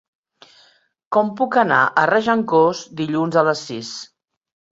Com 1.17 1.27
puc 1.41 1.57
anar 1.63 1.81
a 2.03 2.07
Regencós 2.11 2.81
dilluns 3.01 3.39
a 3.43 3.47
les 3.51 3.65
sis? 3.69 3.93